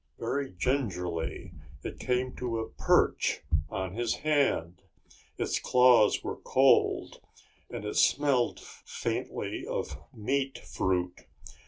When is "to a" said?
2.37-2.67